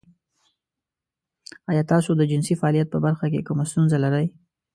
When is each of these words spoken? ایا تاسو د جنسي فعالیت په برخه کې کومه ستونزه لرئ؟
ایا 1.69 1.83
تاسو 1.91 2.09
د 2.15 2.21
جنسي 2.31 2.53
فعالیت 2.59 2.87
په 2.91 2.99
برخه 3.05 3.25
کې 3.31 3.45
کومه 3.47 3.65
ستونزه 3.71 3.97
لرئ؟ 4.03 4.25